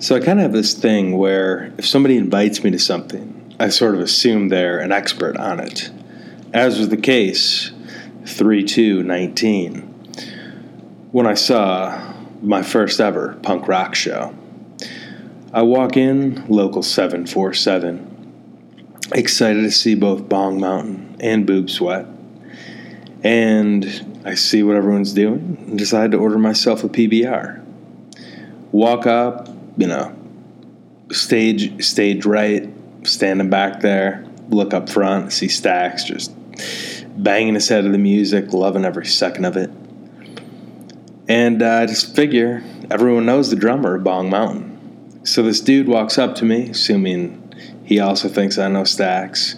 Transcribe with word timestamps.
So 0.00 0.16
I 0.16 0.20
kind 0.20 0.38
of 0.38 0.44
have 0.44 0.52
this 0.54 0.72
thing 0.72 1.18
where 1.18 1.74
if 1.76 1.86
somebody 1.86 2.16
invites 2.16 2.64
me 2.64 2.70
to 2.70 2.78
something, 2.78 3.54
I 3.60 3.68
sort 3.68 3.94
of 3.94 4.00
assume 4.00 4.48
they're 4.48 4.78
an 4.78 4.92
expert 4.92 5.36
on 5.36 5.60
it. 5.60 5.90
As 6.54 6.78
was 6.78 6.88
the 6.88 6.96
case 6.96 7.70
3 8.24 8.64
2 8.64 9.02
19 9.02 9.76
when 11.12 11.26
I 11.26 11.34
saw 11.34 12.14
my 12.40 12.62
first 12.62 12.98
ever 12.98 13.38
punk 13.42 13.68
rock 13.68 13.94
show. 13.94 14.34
I 15.52 15.60
walk 15.62 15.98
in, 15.98 16.46
local 16.48 16.82
747, 16.82 18.32
excited 19.12 19.60
to 19.60 19.70
see 19.70 19.94
both 19.94 20.30
Bong 20.30 20.58
Mountain 20.58 21.16
and 21.20 21.46
Boob 21.46 21.68
Sweat. 21.68 22.06
And 23.22 24.22
I 24.24 24.34
see 24.34 24.62
what 24.62 24.76
everyone's 24.76 25.12
doing 25.12 25.58
and 25.68 25.78
decide 25.78 26.12
to 26.12 26.16
order 26.16 26.38
myself 26.38 26.84
a 26.84 26.88
PBR. 26.88 27.62
Walk 28.72 29.06
up, 29.06 29.50
you 29.76 29.86
know, 29.86 30.14
stage 31.10 31.84
stage 31.84 32.24
right, 32.24 32.68
standing 33.02 33.50
back 33.50 33.80
there, 33.80 34.24
look 34.48 34.74
up 34.74 34.88
front, 34.88 35.32
see 35.32 35.48
Stacks 35.48 36.04
just 36.04 36.32
banging 37.16 37.54
his 37.54 37.68
head 37.68 37.84
to 37.84 37.90
the 37.90 37.98
music, 37.98 38.52
loving 38.52 38.84
every 38.84 39.06
second 39.06 39.44
of 39.44 39.56
it. 39.56 39.70
And 41.28 41.62
uh, 41.62 41.80
I 41.82 41.86
just 41.86 42.14
figure 42.16 42.62
everyone 42.90 43.26
knows 43.26 43.50
the 43.50 43.56
drummer 43.56 43.96
of 43.96 44.04
Bong 44.04 44.30
Mountain. 44.30 45.24
So 45.24 45.42
this 45.42 45.60
dude 45.60 45.86
walks 45.86 46.18
up 46.18 46.34
to 46.36 46.44
me, 46.44 46.70
assuming 46.70 47.54
he 47.84 48.00
also 48.00 48.28
thinks 48.28 48.58
I 48.58 48.68
know 48.68 48.84
Stacks. 48.84 49.56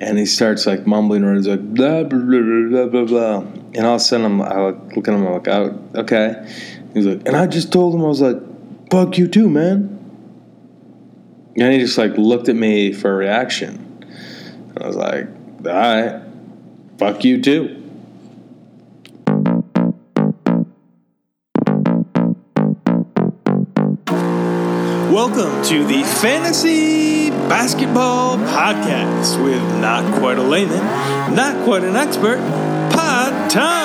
And 0.00 0.18
he 0.18 0.26
starts 0.26 0.66
like 0.66 0.86
mumbling 0.86 1.24
words 1.24 1.46
like 1.46 1.62
blah 1.74 2.02
blah 2.02 2.18
blah 2.18 2.68
blah 2.68 2.86
blah 2.86 3.04
blah. 3.04 3.38
And 3.74 3.86
all 3.86 3.94
of 3.94 4.00
a 4.00 4.04
sudden 4.04 4.26
I'm 4.26 4.42
I 4.42 4.70
look 4.70 5.08
at 5.08 5.14
him 5.14 5.26
I'm 5.26 5.32
like, 5.32 5.48
oh, 5.48 5.88
okay. 5.94 6.44
He's 6.92 7.06
like, 7.06 7.26
and 7.26 7.36
I 7.36 7.46
just 7.46 7.72
told 7.72 7.94
him 7.94 8.02
I 8.02 8.08
was 8.08 8.20
like, 8.20 8.36
fuck 8.92 9.16
you 9.16 9.26
too, 9.26 9.48
man. 9.48 9.98
And 11.56 11.72
he 11.72 11.78
just 11.78 11.96
like 11.96 12.18
looked 12.18 12.50
at 12.50 12.56
me 12.56 12.92
for 12.92 13.10
a 13.10 13.16
reaction. 13.16 14.04
And 14.68 14.82
I 14.82 14.86
was 14.86 14.96
like, 14.96 15.28
all 15.64 15.72
right, 15.72 16.22
fuck 16.98 17.24
you 17.24 17.40
too. 17.40 17.78
Welcome 25.10 25.64
to 25.64 25.86
the 25.86 26.02
Fantasy 26.20 27.30
Basketball 27.48 28.36
Podcast 28.36 29.42
with 29.42 29.62
not 29.80 30.18
quite 30.18 30.36
a 30.36 30.42
layman, 30.42 30.84
not 31.34 31.64
quite 31.64 31.82
an 31.82 31.96
expert, 31.96 32.40
Pod 32.92 33.50
Tom. 33.50 33.81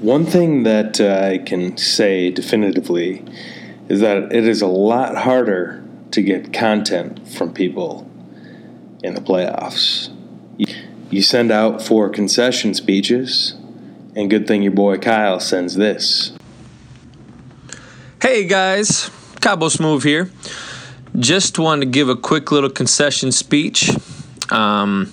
One 0.00 0.24
thing 0.24 0.62
that 0.62 0.98
uh, 0.98 1.28
I 1.30 1.36
can 1.36 1.76
say 1.76 2.30
definitively 2.30 3.22
is 3.90 4.00
that 4.00 4.32
it 4.32 4.48
is 4.48 4.62
a 4.62 4.66
lot 4.66 5.14
harder 5.14 5.84
to 6.12 6.22
get 6.22 6.54
content 6.54 7.28
from 7.28 7.52
people 7.52 8.10
in 9.02 9.12
the 9.14 9.20
playoffs. 9.20 10.08
You 11.10 11.20
send 11.20 11.52
out 11.52 11.82
four 11.82 12.08
concession 12.08 12.72
speeches, 12.72 13.56
and 14.16 14.30
good 14.30 14.46
thing 14.46 14.62
your 14.62 14.72
boy 14.72 14.96
Kyle 14.96 15.38
sends 15.38 15.74
this. 15.74 16.32
Hey 18.22 18.46
guys, 18.46 19.10
Cabo 19.42 19.68
Smooth 19.68 20.02
here. 20.02 20.30
Just 21.18 21.58
wanted 21.58 21.84
to 21.84 21.90
give 21.90 22.08
a 22.08 22.16
quick 22.16 22.50
little 22.50 22.70
concession 22.70 23.32
speech. 23.32 23.90
Um, 24.50 25.12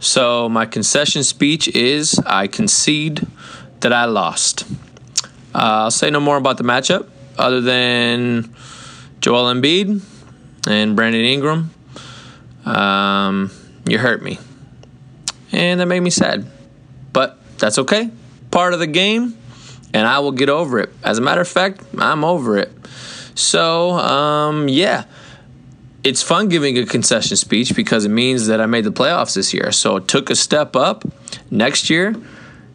so, 0.00 0.48
my 0.48 0.64
concession 0.64 1.24
speech 1.24 1.68
is 1.68 2.18
I 2.26 2.46
concede 2.46 3.26
that 3.80 3.92
I 3.92 4.06
lost. 4.06 4.64
Uh, 5.54 5.86
I'll 5.86 5.90
say 5.90 6.10
no 6.10 6.20
more 6.20 6.36
about 6.36 6.58
the 6.58 6.64
matchup 6.64 7.08
other 7.38 7.60
than 7.60 8.54
Joel 9.20 9.52
Embiid 9.52 10.02
and 10.68 10.96
Brandon 10.96 11.24
Ingram. 11.24 11.70
Um, 12.64 13.50
you 13.86 13.98
hurt 13.98 14.22
me. 14.22 14.38
And 15.52 15.80
that 15.80 15.86
made 15.86 16.00
me 16.00 16.10
sad. 16.10 16.46
But 17.12 17.38
that's 17.58 17.78
okay. 17.78 18.10
Part 18.50 18.74
of 18.74 18.80
the 18.80 18.86
game, 18.86 19.36
and 19.92 20.06
I 20.06 20.18
will 20.18 20.32
get 20.32 20.48
over 20.48 20.80
it. 20.80 20.90
As 21.02 21.18
a 21.18 21.20
matter 21.20 21.40
of 21.40 21.48
fact, 21.48 21.82
I'm 21.98 22.24
over 22.24 22.58
it. 22.58 22.72
So, 23.34 23.90
um, 23.92 24.68
yeah. 24.68 25.04
It's 26.02 26.22
fun 26.22 26.48
giving 26.48 26.76
a 26.76 26.84
concession 26.84 27.36
speech 27.36 27.74
because 27.74 28.04
it 28.04 28.10
means 28.10 28.48
that 28.48 28.60
I 28.60 28.66
made 28.66 28.84
the 28.84 28.92
playoffs 28.92 29.34
this 29.34 29.54
year. 29.54 29.72
So 29.72 29.96
it 29.96 30.06
took 30.06 30.28
a 30.28 30.36
step 30.36 30.76
up. 30.76 31.04
Next 31.50 31.88
year, 31.88 32.14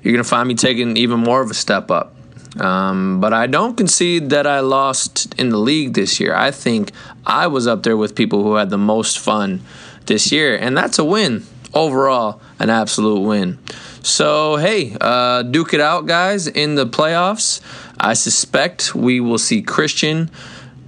you're 0.01 0.13
going 0.13 0.23
to 0.23 0.29
find 0.29 0.47
me 0.47 0.55
taking 0.55 0.97
even 0.97 1.19
more 1.19 1.41
of 1.41 1.51
a 1.51 1.53
step 1.53 1.91
up. 1.91 2.15
Um, 2.59 3.19
but 3.21 3.33
I 3.33 3.47
don't 3.47 3.75
concede 3.75 4.31
that 4.31 4.47
I 4.47 4.61
lost 4.61 5.33
in 5.39 5.49
the 5.49 5.57
league 5.57 5.93
this 5.93 6.19
year. 6.19 6.35
I 6.35 6.51
think 6.51 6.91
I 7.25 7.47
was 7.47 7.67
up 7.67 7.83
there 7.83 7.95
with 7.95 8.15
people 8.15 8.43
who 8.43 8.55
had 8.55 8.69
the 8.69 8.77
most 8.77 9.19
fun 9.19 9.61
this 10.07 10.31
year, 10.31 10.57
and 10.57 10.75
that's 10.75 10.97
a 10.97 11.05
win 11.05 11.43
overall, 11.73 12.41
an 12.57 12.69
absolute 12.69 13.19
win. 13.19 13.59
So, 14.01 14.55
hey, 14.55 14.95
uh, 14.99 15.43
duke 15.43 15.73
it 15.73 15.81
out, 15.81 16.05
guys, 16.05 16.47
in 16.47 16.75
the 16.75 16.87
playoffs. 16.87 17.61
I 17.99 18.13
suspect 18.13 18.95
we 18.95 19.19
will 19.19 19.37
see 19.37 19.61
Christian 19.61 20.31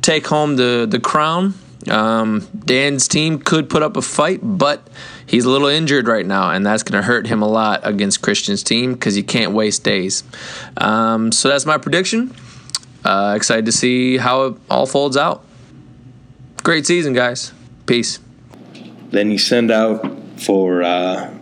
take 0.02 0.28
home 0.28 0.56
the, 0.56 0.88
the 0.90 1.00
crown. 1.00 1.54
Um, 1.90 2.48
Dan's 2.66 3.08
team 3.08 3.40
could 3.40 3.70
put 3.70 3.82
up 3.82 3.98
a 3.98 4.02
fight, 4.02 4.40
but 4.44 4.88
he's 5.26 5.46
a 5.46 5.50
little 5.50 5.68
injured 5.68 6.08
right 6.08 6.26
now, 6.26 6.52
and 6.52 6.66
that's 6.66 6.84
going 6.84 7.02
to 7.02 7.06
hurt 7.06 7.28
him 7.28 7.42
a 7.42 7.48
lot 7.48 7.82
against 7.84 8.22
Christian's 8.22 8.64
team 8.64 8.94
because 8.94 9.16
he 9.16 9.24
can't 9.24 9.54
waste 9.54 9.84
days. 9.84 10.24
Um, 10.78 11.32
so 11.32 11.50
that's 11.50 11.66
my 11.66 11.78
prediction. 11.78 12.36
Uh, 13.04 13.34
excited 13.36 13.66
to 13.66 13.72
see 13.72 14.18
how 14.18 14.46
it 14.46 14.58
all 14.70 14.86
folds 14.86 15.18
out. 15.18 15.44
Great 16.64 16.86
season, 16.86 17.14
guys. 17.14 17.54
Peace. 17.86 18.20
Then 19.10 19.32
you 19.32 19.40
send 19.40 19.72
out 19.72 20.06
for, 20.38 20.84
uh, 20.84 21.34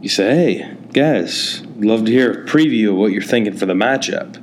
you 0.00 0.08
say, 0.08 0.34
hey, 0.34 0.76
guys, 0.92 1.62
love 1.76 2.04
to 2.04 2.12
hear 2.12 2.30
a 2.30 2.46
preview 2.46 2.90
of 2.90 2.96
what 2.96 3.12
you're 3.12 3.22
thinking 3.22 3.56
for 3.56 3.66
the 3.66 3.74
matchup. 3.74 4.38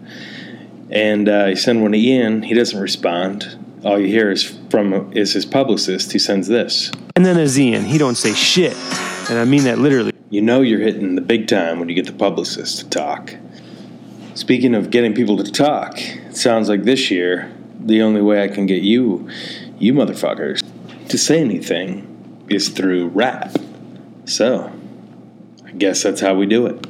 And 0.91 1.29
uh, 1.29 1.45
you 1.45 1.55
send 1.55 1.81
one 1.81 1.91
to 1.93 1.97
Ian, 1.97 2.43
he 2.43 2.53
doesn't 2.53 2.79
respond 2.79 3.58
all 3.83 3.99
you 3.99 4.07
hear 4.07 4.31
is 4.31 4.43
from 4.69 5.13
is 5.13 5.33
his 5.33 5.45
publicist 5.45 6.11
who 6.11 6.19
sends 6.19 6.47
this. 6.47 6.91
And 7.15 7.25
then 7.25 7.35
there's 7.35 7.59
Ian. 7.59 7.83
He 7.83 7.97
don't 7.97 8.15
say 8.15 8.33
shit, 8.33 8.75
and 9.29 9.39
I 9.39 9.45
mean 9.45 9.63
that 9.63 9.79
literally. 9.79 10.13
You 10.29 10.41
know 10.41 10.61
you're 10.61 10.79
hitting 10.79 11.15
the 11.15 11.21
big 11.21 11.47
time 11.47 11.79
when 11.79 11.89
you 11.89 11.95
get 11.95 12.05
the 12.05 12.13
publicist 12.13 12.79
to 12.79 12.89
talk. 12.89 13.35
Speaking 14.35 14.75
of 14.75 14.89
getting 14.89 15.13
people 15.13 15.37
to 15.37 15.51
talk, 15.51 15.97
it 15.97 16.37
sounds 16.37 16.69
like 16.69 16.83
this 16.83 17.09
year 17.09 17.51
the 17.79 18.01
only 18.01 18.21
way 18.21 18.43
I 18.43 18.47
can 18.47 18.65
get 18.65 18.83
you, 18.83 19.27
you 19.79 19.93
motherfuckers, 19.93 20.63
to 21.07 21.17
say 21.17 21.39
anything 21.39 22.45
is 22.49 22.69
through 22.69 23.07
rap. 23.07 23.55
So, 24.25 24.71
I 25.65 25.71
guess 25.71 26.03
that's 26.03 26.21
how 26.21 26.35
we 26.35 26.45
do 26.45 26.67
it. 26.67 26.85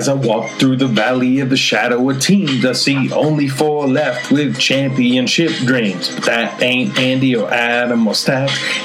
As 0.00 0.08
I 0.08 0.14
walk 0.14 0.48
through 0.52 0.76
the 0.76 0.86
valley 0.86 1.40
of 1.40 1.50
the 1.50 1.58
shadow 1.58 2.08
of 2.08 2.22
teams, 2.22 2.64
I 2.64 2.72
see 2.72 3.12
only 3.12 3.48
four 3.48 3.86
left 3.86 4.32
with 4.32 4.58
championship 4.58 5.52
dreams. 5.66 6.14
But 6.14 6.24
that 6.24 6.62
ain't 6.62 6.98
Andy 6.98 7.36
or 7.36 7.52
Adam 7.52 8.06
or 8.08 8.14
and 8.26 8.42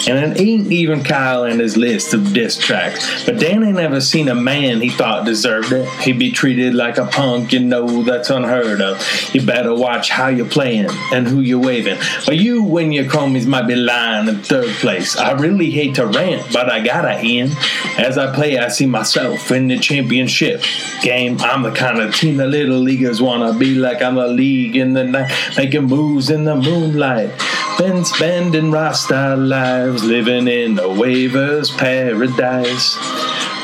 it 0.09 0.42
ain't 0.42 0.70
even 0.74 1.06
Kyle 1.06 1.46
in 1.46 1.59
his 1.59 1.78
list 1.78 2.14
of 2.14 2.34
diss 2.34 2.58
tracks. 2.58 3.23
But 3.23 3.40
Dan 3.40 3.64
ain't 3.64 3.79
ever 3.79 4.02
seen 4.02 4.28
a 4.28 4.35
man 4.35 4.82
he 4.82 4.90
thought 4.90 5.26
deserved 5.26 5.72
it. 5.72 5.88
He'd 6.02 6.20
be 6.20 6.32
treated 6.32 6.73
like 6.73 6.97
a 6.97 7.06
punk, 7.06 7.53
you 7.53 7.61
know 7.61 8.03
that's 8.03 8.29
unheard 8.29 8.82
of. 8.82 9.02
You 9.34 9.41
better 9.46 9.73
watch 9.73 10.09
how 10.09 10.28
you're 10.28 10.46
playing 10.46 10.90
and 11.14 11.29
who 11.29 11.40
you're 11.40 11.64
waving. 11.64 11.97
Or 12.28 12.34
you, 12.34 12.61
when 12.61 12.91
your 12.91 13.06
chromies 13.06 13.47
might 13.47 13.68
be 13.68 13.76
lying 13.78 14.28
in 14.28 14.41
third 14.41 14.68
place. 14.82 15.16
I 15.16 15.32
really 15.32 15.72
hate 15.72 15.96
to 15.96 16.08
rant, 16.08 16.52
but 16.52 16.70
I 16.70 16.82
gotta 16.82 17.14
end. 17.14 17.56
As 17.97 18.18
I 18.18 18.35
play, 18.35 18.58
I 18.58 18.68
see 18.68 18.85
myself 18.85 19.50
in 19.50 19.70
the 19.70 19.79
championship 19.79 20.61
game. 21.05 21.37
I'm 21.40 21.61
the 21.61 21.72
kind 21.72 21.99
of 21.99 22.16
team 22.16 22.37
the 22.37 22.47
little 22.47 22.79
leaguers 22.79 23.22
wanna 23.22 23.53
be 23.53 23.75
like. 23.75 24.02
I'm 24.02 24.17
a 24.17 24.28
league 24.28 24.75
in 24.75 24.93
the 24.93 25.03
night, 25.03 25.31
making 25.55 25.84
moves 25.84 26.31
in 26.31 26.46
the 26.46 26.55
moonlight. 26.55 27.31
Been 27.78 28.03
spending 28.03 28.72
Rasta 28.72 29.35
lives 29.35 30.03
living 30.03 30.47
in 30.47 30.79
a 30.79 30.90
waivers 31.02 31.69
paradise. 31.78 32.97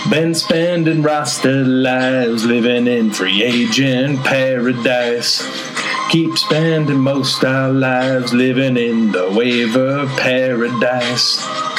Been 0.10 0.36
spending 0.36 1.02
Rasta 1.02 1.50
lives 1.50 2.46
living 2.46 2.86
in 2.86 3.10
free 3.12 3.42
agent 3.44 4.24
paradise. 4.24 5.42
Keep 6.12 6.38
spending 6.38 7.00
most 7.00 7.44
our 7.44 7.72
lives 7.72 8.34
living 8.34 8.78
in 8.78 9.12
the 9.14 9.32
waiver 9.32 10.06
paradise. 10.18 11.71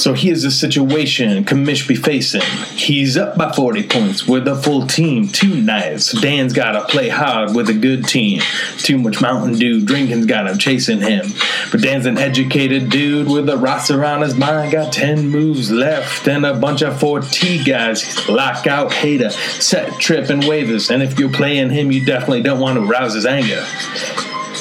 So 0.00 0.14
here's 0.14 0.44
the 0.44 0.50
situation 0.50 1.44
Commish 1.44 1.86
be 1.86 1.94
facing. 1.94 2.40
He's 2.74 3.18
up 3.18 3.36
by 3.36 3.52
40 3.52 3.86
points 3.86 4.26
with 4.26 4.48
a 4.48 4.56
full 4.56 4.86
team, 4.86 5.28
two 5.28 5.60
nights. 5.60 6.18
Dan's 6.22 6.54
gotta 6.54 6.86
play 6.86 7.10
hard 7.10 7.54
with 7.54 7.68
a 7.68 7.74
good 7.74 8.06
team. 8.06 8.40
Too 8.78 8.96
much 8.96 9.20
Mountain 9.20 9.58
Dew 9.58 9.84
drinking's 9.84 10.24
got 10.24 10.46
him 10.46 10.56
chasing 10.56 11.02
him. 11.02 11.26
But 11.70 11.82
Dan's 11.82 12.06
an 12.06 12.16
educated 12.16 12.88
dude 12.88 13.28
with 13.28 13.50
a 13.50 13.58
roster 13.58 14.02
on 14.02 14.22
his 14.22 14.34
mind. 14.34 14.72
Got 14.72 14.94
10 14.94 15.28
moves 15.28 15.70
left 15.70 16.26
and 16.26 16.46
a 16.46 16.54
bunch 16.54 16.80
of 16.80 16.94
4T 16.94 17.66
guys. 17.66 18.26
Lockout 18.26 18.94
hater, 18.94 19.28
set 19.28 20.00
trip 20.00 20.30
and 20.30 20.42
waivers. 20.44 20.90
And 20.90 21.02
if 21.02 21.18
you're 21.18 21.28
playing 21.28 21.68
him, 21.68 21.92
you 21.92 22.02
definitely 22.06 22.40
don't 22.40 22.60
want 22.60 22.76
to 22.76 22.86
rouse 22.86 23.12
his 23.12 23.26
anger. 23.26 23.66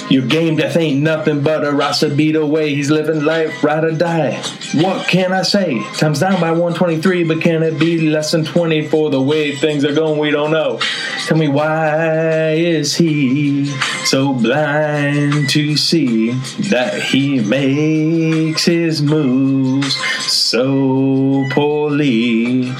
Your 0.10 0.26
game 0.26 0.56
death 0.56 0.76
ain't 0.76 1.04
nothing 1.04 1.44
but 1.44 1.64
a 1.64 1.72
roster 1.72 2.10
beat 2.14 2.36
away. 2.36 2.74
He's 2.74 2.90
living 2.90 3.24
life, 3.24 3.64
ride 3.64 3.84
or 3.84 3.92
die. 3.92 4.42
What 4.74 5.08
can 5.08 5.32
I 5.32 5.44
say? 5.44 5.84
Time's 5.98 6.20
down 6.20 6.42
by 6.42 6.50
123, 6.50 7.26
but 7.26 7.42
can 7.42 7.62
it 7.62 7.80
be 7.80 8.10
less 8.10 8.32
than 8.32 8.44
20 8.44 8.88
for 8.88 9.12
the 9.12 9.22
way 9.22 9.56
things 9.56 9.86
are 9.86 9.94
going? 9.94 10.20
We 10.20 10.32
don't 10.32 10.50
know. 10.50 10.80
Tell 11.28 11.38
me 11.38 11.48
why 11.48 12.54
is 12.54 12.96
he 12.96 13.68
so 14.06 14.34
blind 14.34 15.48
to 15.50 15.78
see 15.78 16.32
that 16.72 17.00
he 17.02 17.40
makes 17.40 18.66
his 18.66 19.04
moves 19.04 19.96
so 20.26 21.48
poorly? 21.52 22.74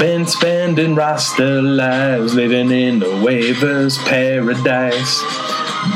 Been 0.00 0.26
spending 0.26 0.96
roster 0.96 1.62
lives 1.62 2.34
living 2.34 2.72
in 2.72 2.98
the 2.98 3.06
waivers 3.06 3.96
paradise. 4.04 5.22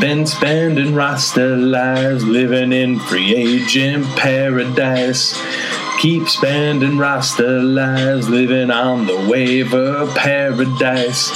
Been 0.01 0.27
spending 0.27 0.95
roster 0.95 1.57
lives 1.57 2.25
living 2.25 2.73
in 2.73 2.99
free 2.99 3.35
agent 3.35 4.07
paradise. 4.17 5.41
Keep 6.01 6.29
spending 6.29 6.99
roster 6.99 7.61
lives 7.61 8.29
living 8.29 8.71
on 8.71 9.07
the 9.07 9.29
waiver 9.31 10.07
paradise. 10.15 11.31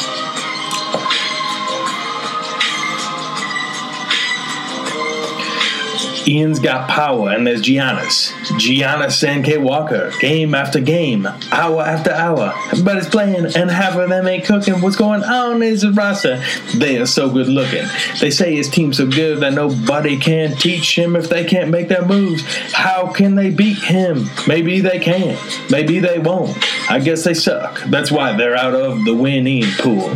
Ian's 6.28 6.58
got 6.58 6.88
power, 6.88 7.30
and 7.30 7.46
there's 7.46 7.62
Giannis. 7.62 8.32
Giannis 8.58 9.22
and 9.26 9.46
Walker, 9.62 10.12
game 10.18 10.54
after 10.54 10.80
game, 10.80 11.26
hour 11.52 11.82
after 11.82 12.10
hour. 12.10 12.52
Everybody's 12.72 13.08
playing, 13.08 13.46
and 13.54 13.70
half 13.70 13.94
of 13.96 14.08
them 14.08 14.26
ain't 14.26 14.44
cooking. 14.44 14.80
What's 14.80 14.96
going 14.96 15.22
on 15.22 15.62
is 15.62 15.82
the 15.82 15.92
roster. 15.92 16.42
They 16.74 16.98
are 16.98 17.06
so 17.06 17.30
good 17.30 17.46
looking. 17.46 17.84
They 18.20 18.30
say 18.30 18.56
his 18.56 18.68
team's 18.68 18.96
so 18.96 19.06
good 19.06 19.40
that 19.40 19.52
nobody 19.52 20.16
can 20.16 20.56
teach 20.56 20.98
him 20.98 21.14
if 21.14 21.28
they 21.28 21.44
can't 21.44 21.70
make 21.70 21.88
their 21.88 22.04
moves. 22.04 22.42
How 22.72 23.12
can 23.12 23.36
they 23.36 23.50
beat 23.50 23.78
him? 23.78 24.28
Maybe 24.48 24.80
they 24.80 24.98
can. 24.98 25.38
Maybe 25.70 26.00
they 26.00 26.18
won't. 26.18 26.56
I 26.90 26.98
guess 26.98 27.22
they 27.22 27.34
suck. 27.34 27.80
That's 27.84 28.10
why 28.10 28.36
they're 28.36 28.56
out 28.56 28.74
of 28.74 29.04
the 29.04 29.14
winning 29.14 29.64
pool. 29.78 30.12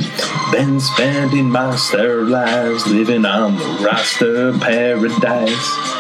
Been 0.51 0.81
spending 0.81 1.49
monster 1.49 2.25
lives 2.25 2.87
living 2.87 3.25
on 3.25 3.57
the 3.57 3.85
roster 3.85 4.59
paradise. 4.59 6.00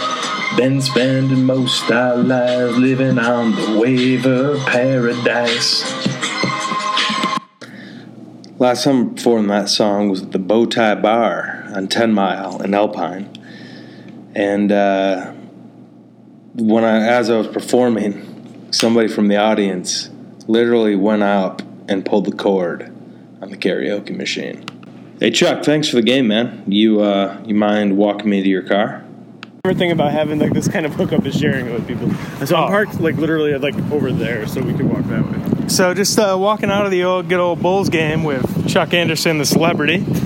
Been 0.56 0.80
spending 0.82 1.44
most 1.44 1.90
our 1.92 2.16
lives 2.16 2.76
living 2.76 3.18
on 3.18 3.54
the 3.54 3.78
wave 3.78 4.26
of 4.26 4.58
paradise. 4.66 5.82
Last 8.58 8.84
time 8.84 9.10
I 9.10 9.14
performed 9.14 9.48
that 9.50 9.68
song 9.68 10.10
was 10.10 10.22
at 10.22 10.32
the 10.32 10.38
Bowtie 10.38 11.00
Bar 11.00 11.66
on 11.74 11.86
10 11.86 12.12
Mile 12.12 12.60
in 12.62 12.74
Alpine. 12.74 13.30
And 14.34 14.72
uh, 14.72 15.32
when 16.54 16.84
I, 16.84 17.06
as 17.06 17.30
I 17.30 17.36
was 17.36 17.46
performing, 17.46 18.72
somebody 18.72 19.06
from 19.06 19.28
the 19.28 19.36
audience 19.36 20.10
literally 20.48 20.96
went 20.96 21.22
up 21.22 21.62
and 21.88 22.04
pulled 22.04 22.24
the 22.24 22.36
cord 22.36 22.92
on 23.40 23.50
the 23.50 23.56
karaoke 23.56 24.16
machine. 24.16 24.64
Hey 25.20 25.30
Chuck, 25.30 25.64
thanks 25.64 25.88
for 25.88 25.96
the 25.96 26.02
game, 26.02 26.26
man. 26.26 26.64
You 26.66 27.00
uh, 27.02 27.40
you 27.46 27.54
mind 27.54 27.96
walking 27.96 28.30
me 28.30 28.42
to 28.42 28.48
your 28.48 28.62
car? 28.62 29.04
Favorite 29.62 29.76
thing 29.78 29.92
about 29.92 30.10
having 30.10 30.38
like 30.38 30.54
this 30.54 30.68
kind 30.68 30.86
of 30.86 30.94
hookup 30.94 31.26
is 31.26 31.38
sharing 31.38 31.66
it 31.66 31.72
with 31.72 31.86
people. 31.86 32.10
So 32.46 32.56
Oh. 32.56 32.64
I'm 32.64 32.68
parked 32.70 32.98
like 32.98 33.16
literally 33.16 33.56
like 33.58 33.74
over 33.92 34.10
there, 34.10 34.46
so 34.46 34.62
we 34.62 34.72
can 34.72 34.88
walk 34.88 35.04
that 35.04 35.22
way. 35.26 35.68
So 35.68 35.92
just 35.92 36.18
uh, 36.18 36.34
walking 36.40 36.70
out 36.70 36.86
of 36.86 36.90
the 36.90 37.04
old 37.04 37.28
good 37.28 37.40
old 37.40 37.60
Bulls 37.60 37.90
game 37.90 38.24
with 38.24 38.66
Chuck 38.68 38.94
Anderson, 38.94 39.36
the 39.38 39.44
celebrity. 39.44 40.04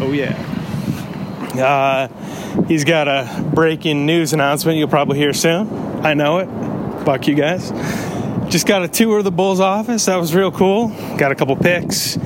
Oh 0.00 0.10
yeah. 0.10 0.34
Uh, 1.56 2.64
he's 2.64 2.82
got 2.84 3.06
a 3.06 3.48
breaking 3.54 4.06
news 4.06 4.32
announcement 4.32 4.76
you'll 4.76 4.88
probably 4.88 5.18
hear 5.18 5.32
soon. 5.32 5.68
I 6.04 6.14
know 6.14 6.38
it. 6.38 7.04
Fuck 7.04 7.28
you 7.28 7.34
guys. 7.36 7.70
Just 8.50 8.66
got 8.66 8.82
a 8.82 8.88
tour 8.88 9.18
of 9.18 9.24
the 9.24 9.30
Bulls 9.30 9.60
office. 9.60 10.06
That 10.06 10.16
was 10.16 10.34
real 10.34 10.50
cool. 10.50 10.88
Got 11.16 11.30
a 11.30 11.34
couple 11.36 11.54
picks. 11.56 12.16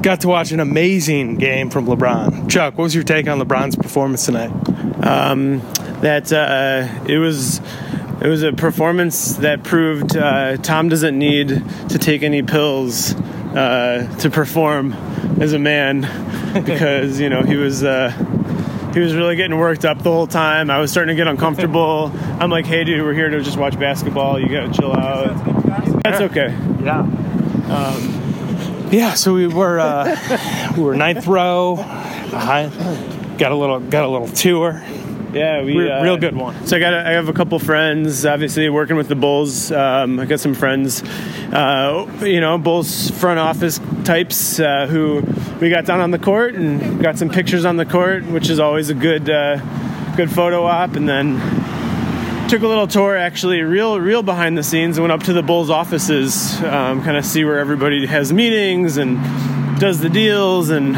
Got 0.00 0.22
to 0.22 0.28
watch 0.28 0.50
an 0.50 0.58
amazing 0.58 1.36
game 1.36 1.70
from 1.70 1.86
LeBron. 1.86 2.50
Chuck, 2.50 2.76
what 2.76 2.84
was 2.84 2.94
your 2.94 3.04
take 3.04 3.28
on 3.28 3.38
LeBron's 3.40 3.76
performance 3.76 4.26
tonight? 4.26 4.50
That 5.02 6.32
uh, 6.32 7.06
it 7.08 7.18
was 7.18 7.60
it 8.20 8.26
was 8.28 8.42
a 8.42 8.52
performance 8.52 9.34
that 9.36 9.62
proved 9.62 10.16
uh, 10.16 10.56
Tom 10.58 10.88
doesn't 10.88 11.18
need 11.18 11.48
to 11.90 11.98
take 11.98 12.22
any 12.22 12.42
pills 12.42 13.14
uh, 13.14 14.12
to 14.20 14.30
perform 14.30 14.92
as 15.40 15.52
a 15.52 15.58
man 15.58 16.00
because 16.64 17.20
you 17.20 17.28
know 17.28 17.42
he 17.42 17.56
was. 17.56 17.82
Uh, 17.84 18.10
he 18.92 19.00
was 19.00 19.14
really 19.14 19.36
getting 19.36 19.56
worked 19.56 19.86
up 19.86 20.02
the 20.02 20.10
whole 20.10 20.26
time. 20.26 20.68
I 20.70 20.78
was 20.78 20.90
starting 20.90 21.16
to 21.16 21.18
get 21.18 21.26
uncomfortable. 21.26 22.12
I'm 22.38 22.50
like, 22.50 22.66
"Hey, 22.66 22.84
dude, 22.84 23.00
we're 23.02 23.14
here 23.14 23.30
to 23.30 23.40
just 23.42 23.56
watch 23.56 23.78
basketball. 23.78 24.38
You 24.38 24.48
gotta 24.50 24.70
chill 24.70 24.92
out." 24.94 26.02
That's 26.02 26.20
okay. 26.20 26.48
Yeah. 26.84 26.98
Um, 27.70 28.88
yeah, 28.92 29.14
so 29.14 29.32
we 29.32 29.46
were 29.46 29.80
uh, 29.80 30.72
we 30.76 30.82
were 30.82 30.94
ninth 30.94 31.26
row. 31.26 31.76
behind- 31.76 32.72
got 33.42 33.50
a 33.50 33.56
little 33.56 33.80
got 33.80 34.04
a 34.04 34.08
little 34.08 34.28
tour. 34.28 34.80
Yeah, 35.32 35.64
we 35.64 35.76
Real, 35.76 35.92
uh, 35.92 36.02
real 36.04 36.16
good 36.16 36.36
one. 36.36 36.64
So 36.64 36.76
I 36.76 36.78
got 36.78 36.94
a, 36.94 37.08
I 37.08 37.10
have 37.10 37.28
a 37.28 37.32
couple 37.32 37.58
friends, 37.58 38.24
obviously 38.24 38.68
working 38.68 38.94
with 38.94 39.08
the 39.08 39.16
Bulls. 39.16 39.72
Um, 39.72 40.20
I 40.20 40.26
got 40.26 40.38
some 40.38 40.54
friends, 40.54 41.02
uh, 41.52 42.06
you 42.20 42.40
know, 42.40 42.56
Bulls 42.58 43.10
front 43.10 43.40
office 43.40 43.80
types 44.04 44.60
uh, 44.60 44.86
who 44.86 45.24
we 45.60 45.70
got 45.70 45.86
down 45.86 45.98
on 45.98 46.12
the 46.12 46.20
court 46.20 46.54
and 46.54 47.02
got 47.02 47.18
some 47.18 47.30
pictures 47.30 47.64
on 47.64 47.76
the 47.78 47.84
court, 47.84 48.24
which 48.26 48.48
is 48.48 48.60
always 48.60 48.90
a 48.90 48.94
good 48.94 49.28
uh, 49.28 49.56
good 50.14 50.30
photo 50.30 50.64
op. 50.64 50.94
And 50.94 51.08
then 51.08 51.40
took 52.48 52.62
a 52.62 52.68
little 52.68 52.86
tour, 52.86 53.16
actually, 53.16 53.62
real 53.62 53.98
real 53.98 54.22
behind 54.22 54.56
the 54.56 54.62
scenes. 54.62 55.00
Went 55.00 55.10
up 55.10 55.24
to 55.24 55.32
the 55.32 55.42
Bulls 55.42 55.68
offices, 55.68 56.62
um, 56.62 57.02
kind 57.02 57.16
of 57.16 57.24
see 57.24 57.44
where 57.44 57.58
everybody 57.58 58.06
has 58.06 58.32
meetings 58.32 58.98
and 58.98 59.18
does 59.80 59.98
the 59.98 60.10
deals 60.10 60.70
and. 60.70 60.94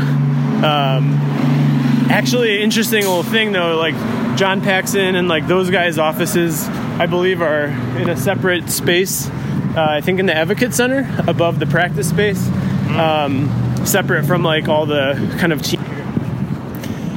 Um, 0.62 1.33
actually 2.10 2.62
interesting 2.62 3.02
little 3.02 3.22
thing 3.22 3.52
though 3.52 3.76
like 3.76 3.94
john 4.36 4.60
paxson 4.60 5.14
and 5.14 5.28
like 5.28 5.46
those 5.46 5.70
guys 5.70 5.98
offices 5.98 6.68
i 6.98 7.06
believe 7.06 7.40
are 7.40 7.66
in 7.98 8.08
a 8.08 8.16
separate 8.16 8.68
space 8.70 9.28
uh, 9.28 9.86
i 9.90 10.00
think 10.00 10.18
in 10.20 10.26
the 10.26 10.34
advocate 10.34 10.74
center 10.74 11.08
above 11.26 11.58
the 11.58 11.66
practice 11.66 12.08
space 12.08 12.48
um, 12.94 13.48
separate 13.84 14.24
from 14.24 14.42
like 14.42 14.68
all 14.68 14.86
the 14.86 15.14
kind 15.38 15.52
of 15.52 15.62
team. 15.62 15.80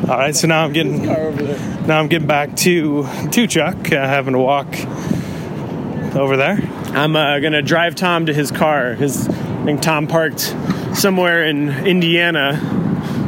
All 0.10 0.18
right, 0.18 0.36
so 0.36 0.48
now 0.48 0.64
I'm 0.64 0.74
getting 0.74 1.06
now 1.06 2.00
I'm 2.00 2.08
getting 2.08 2.28
back 2.28 2.56
to 2.58 3.08
to 3.32 3.48
Chuck, 3.48 3.92
uh, 3.92 4.08
having 4.08 4.34
to 4.34 4.40
walk 4.40 4.68
over 6.16 6.38
there. 6.38 6.58
i'm 6.94 7.16
uh, 7.16 7.40
gonna 7.40 7.62
drive 7.62 7.94
tom 7.94 8.26
to 8.26 8.34
his 8.34 8.52
car. 8.52 8.94
His 8.94 9.28
i 9.28 9.66
think 9.66 9.82
tom 9.82 10.08
parked 10.08 10.56
somewhere 10.94 11.44
in 11.44 11.70
indiana 11.86 12.54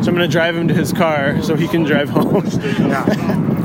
so 0.01 0.07
i'm 0.09 0.15
gonna 0.15 0.27
drive 0.27 0.55
him 0.55 0.67
to 0.67 0.73
his 0.73 0.91
car 0.93 1.41
so 1.41 1.55
he 1.55 1.67
can 1.67 1.83
drive 1.83 2.09
home. 2.09 2.43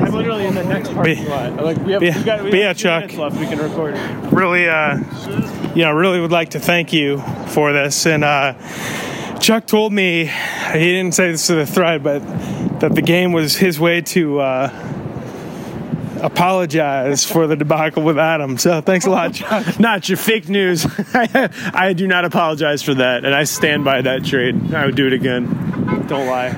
I'm 0.00 0.12
literally 0.14 0.46
in 0.46 0.54
the 0.54 0.64
next 0.64 0.92
parking 0.94 1.24
Be- 1.24 1.28
lot. 1.28 1.56
Like 1.62 1.76
we 1.78 1.92
have, 1.92 2.00
be- 2.00 2.10
we 2.10 2.22
got, 2.24 2.44
we 2.44 2.50
be 2.50 2.60
have 2.60 2.76
a 2.76 2.78
two 2.78 2.82
Chuck. 2.84 3.00
minutes 3.02 3.18
left. 3.18 3.36
We 3.38 3.46
can 3.46 3.58
record 3.58 3.94
Really, 4.32 4.68
uh, 4.68 4.98
you 5.74 5.82
know, 5.84 5.92
really 5.92 6.20
would 6.20 6.30
like 6.30 6.50
to 6.50 6.60
thank 6.60 6.92
you 6.92 7.18
for 7.48 7.72
this. 7.72 8.06
And 8.06 8.24
uh, 8.24 8.54
Chuck 9.38 9.66
told 9.66 9.92
me 9.92 10.26
he 10.26 10.78
didn't 10.78 11.12
say 11.12 11.30
this 11.32 11.46
to 11.48 11.56
the 11.56 11.66
thread, 11.66 12.02
but 12.02 12.20
that 12.80 12.94
the 12.94 13.02
game 13.02 13.32
was 13.32 13.56
his 13.56 13.78
way 13.80 14.00
to 14.02 14.40
uh, 14.40 14.68
apologize 16.22 17.24
for 17.24 17.46
the 17.46 17.56
debacle 17.56 18.02
with 18.02 18.18
Adam. 18.18 18.58
So 18.58 18.80
thanks 18.80 19.06
a 19.06 19.10
lot, 19.10 19.34
Chuck. 19.34 19.78
Not 19.80 20.08
your 20.08 20.18
fake 20.18 20.48
news. 20.48 20.86
I 21.14 21.94
do 21.96 22.06
not 22.06 22.24
apologize 22.24 22.82
for 22.82 22.94
that, 22.94 23.24
and 23.24 23.34
I 23.34 23.44
stand 23.44 23.84
by 23.84 24.02
that 24.02 24.24
trade. 24.24 24.74
I 24.74 24.86
would 24.86 24.96
do 24.96 25.06
it 25.06 25.12
again. 25.12 25.46
Don't 26.06 26.26
lie. 26.26 26.56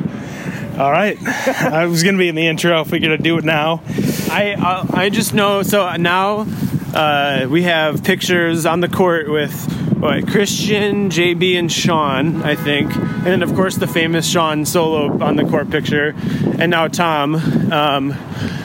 All 0.78 0.90
right, 0.90 1.18
I 1.62 1.86
was 1.86 2.02
gonna 2.02 2.16
be 2.16 2.28
in 2.28 2.34
the 2.34 2.46
intro. 2.46 2.84
Figured 2.84 3.12
I'd 3.12 3.22
do 3.22 3.36
it 3.38 3.44
now. 3.44 3.82
I 4.30 4.54
I, 4.58 5.02
I 5.02 5.10
just 5.10 5.34
know. 5.34 5.62
So 5.62 5.94
now 5.96 6.44
uh, 6.94 7.46
we 7.48 7.62
have 7.62 8.02
pictures 8.02 8.66
on 8.66 8.80
the 8.80 8.88
court 8.88 9.30
with 9.30 9.52
what, 9.98 10.26
Christian, 10.26 11.10
JB, 11.10 11.58
and 11.58 11.70
Sean, 11.70 12.42
I 12.42 12.54
think, 12.54 12.94
and 12.94 13.26
then 13.26 13.42
of 13.42 13.54
course 13.54 13.76
the 13.76 13.86
famous 13.86 14.28
Sean 14.28 14.64
solo 14.64 15.22
on 15.22 15.36
the 15.36 15.44
court 15.44 15.70
picture, 15.70 16.14
and 16.58 16.70
now 16.70 16.88
Tom. 16.88 17.36
Um, 17.70 18.14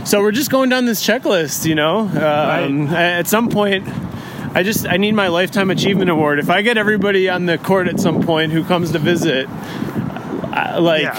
so 0.05 0.22
we're 0.22 0.32
just 0.32 0.50
going 0.50 0.70
down 0.70 0.86
this 0.86 1.05
checklist, 1.05 1.65
you 1.65 1.75
know. 1.75 2.00
Um, 2.00 2.88
At 2.88 3.27
some 3.27 3.50
point, 3.50 3.88
I 4.53 4.63
just 4.63 4.88
I 4.88 4.98
need 4.98 5.13
my 5.13 5.27
lifetime 5.27 5.70
achievement 5.70 6.10
award. 6.10 6.39
If 6.39 6.50
I 6.50 6.62
get 6.62 6.77
everybody 6.77 7.29
on 7.29 7.46
the 7.46 7.58
court 7.58 7.88
at 7.88 8.00
some 8.00 8.24
point 8.24 8.51
who 8.51 8.63
comes 8.63 8.91
to 8.94 9.00
visit, 9.00 9.50
I, 9.50 10.77
like. 10.79 11.13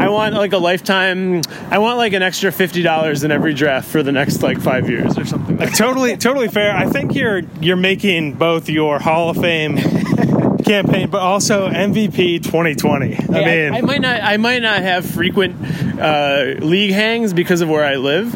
I 0.00 0.08
want 0.08 0.34
like 0.34 0.52
a 0.52 0.58
lifetime. 0.58 1.42
I 1.70 1.78
want 1.78 1.98
like 1.98 2.12
an 2.14 2.22
extra 2.22 2.50
fifty 2.50 2.82
dollars 2.82 3.22
in 3.24 3.30
every 3.30 3.54
draft 3.54 3.88
for 3.88 4.02
the 4.02 4.12
next 4.12 4.42
like 4.42 4.60
five 4.60 4.88
years 4.88 5.18
or 5.18 5.24
something. 5.26 5.56
Like 5.58 5.76
totally, 5.76 6.16
totally 6.16 6.48
fair. 6.48 6.74
I 6.74 6.86
think 6.86 7.14
you're 7.14 7.40
you're 7.60 7.76
making 7.76 8.34
both 8.34 8.68
your 8.68 8.98
Hall 8.98 9.30
of 9.30 9.36
Fame 9.36 9.76
campaign, 10.64 11.10
but 11.10 11.20
also 11.20 11.68
MVP 11.68 12.42
2020. 12.42 13.14
I 13.14 13.16
Hey, 13.16 13.70
mean, 13.70 13.74
I, 13.74 13.78
I 13.78 13.80
might 13.82 14.00
not. 14.00 14.20
I 14.22 14.36
might 14.36 14.62
not 14.62 14.80
have 14.80 15.04
frequent 15.04 15.56
uh, 16.00 16.54
league 16.60 16.92
hangs 16.92 17.32
because 17.34 17.60
of 17.60 17.68
where 17.68 17.84
I 17.84 17.96
live, 17.96 18.32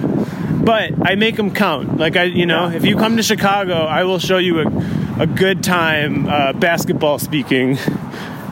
but 0.64 0.92
I 1.06 1.14
make 1.14 1.36
them 1.36 1.52
count. 1.54 1.96
Like 1.96 2.16
I, 2.16 2.24
you 2.24 2.46
know, 2.46 2.68
if 2.70 2.84
you 2.84 2.96
come 2.96 3.16
to 3.16 3.22
Chicago, 3.22 3.74
I 3.74 4.04
will 4.04 4.18
show 4.18 4.38
you 4.38 4.60
a, 4.60 5.22
a 5.22 5.26
good 5.26 5.62
time 5.64 6.26
uh, 6.26 6.52
basketball 6.52 7.18
speaking. 7.18 7.78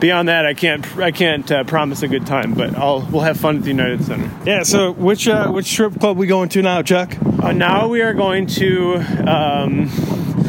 Beyond 0.03 0.27
that, 0.27 0.45
I 0.45 0.53
can't. 0.53 0.97
I 0.97 1.11
can't 1.11 1.49
uh, 1.49 1.63
promise 1.63 2.03
a 2.03 2.09
good 2.09 2.25
time, 2.27 2.55
but 2.55 2.75
I'll. 2.75 3.07
We'll 3.09 3.21
have 3.21 3.39
fun 3.39 3.55
at 3.55 3.61
the 3.61 3.69
United 3.69 4.03
Center. 4.03 4.29
yeah. 4.45 4.63
So 4.63 4.91
which 4.91 5.29
uh, 5.29 5.49
which 5.49 5.67
strip 5.67 5.97
club 5.97 6.17
we 6.17 6.27
going 6.27 6.49
to 6.49 6.61
now, 6.61 6.81
Chuck? 6.81 7.15
Uh, 7.41 7.53
now 7.53 7.87
we 7.87 8.01
are 8.01 8.13
going 8.13 8.47
to. 8.47 8.97
Um, 8.97 9.89